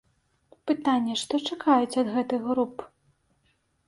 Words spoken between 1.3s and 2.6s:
чакаюць ад гэтых